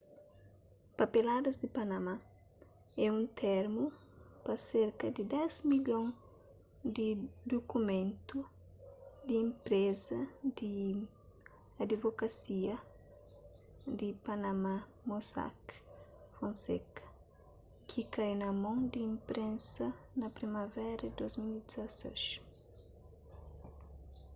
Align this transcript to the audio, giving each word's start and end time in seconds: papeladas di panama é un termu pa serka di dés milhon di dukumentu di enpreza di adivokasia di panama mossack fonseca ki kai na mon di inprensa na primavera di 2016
papeladas 0.99 1.55
di 1.61 1.67
panama 1.77 2.15
é 3.05 3.07
un 3.17 3.23
termu 3.43 3.83
pa 4.43 4.53
serka 4.69 5.05
di 5.15 5.23
dés 5.33 5.53
milhon 5.71 6.07
di 6.95 7.07
dukumentu 7.51 8.37
di 9.27 9.33
enpreza 9.47 10.19
di 10.57 10.73
adivokasia 11.81 12.75
di 13.99 14.09
panama 14.25 14.73
mossack 15.09 15.63
fonseca 16.37 17.05
ki 17.89 18.01
kai 18.13 18.33
na 18.41 18.49
mon 18.61 18.79
di 18.91 18.99
inprensa 19.13 19.85
na 20.19 20.27
primavera 20.37 21.03
di 21.07 21.11
2016 21.19 22.31